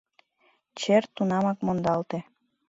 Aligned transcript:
Чер 0.79 1.03
тунамак 1.13 1.57
мондалте. 1.65 2.19